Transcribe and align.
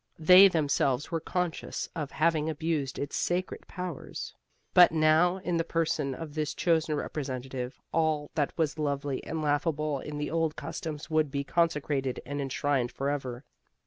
They 0.17 0.47
themselves 0.47 1.11
were 1.11 1.19
conscious 1.19 1.87
of 1.95 2.09
having 2.09 2.49
abused 2.49 2.97
its 2.97 3.15
sacred 3.15 3.67
powers. 3.67 4.33
But 4.73 4.91
now, 4.91 5.37
in 5.37 5.57
the 5.57 5.63
person 5.63 6.15
of 6.15 6.33
this 6.33 6.55
chosen 6.55 6.95
representative, 6.95 7.79
all 7.91 8.31
that 8.33 8.51
was 8.57 8.79
lovely 8.79 9.23
and 9.23 9.43
laughable 9.43 9.99
in 9.99 10.17
the 10.17 10.31
old 10.31 10.55
customs 10.55 11.11
would 11.11 11.29
be 11.29 11.43
consecrated 11.43 12.19
and 12.25 12.41
enshrined 12.41 12.91
forever. 12.91 13.43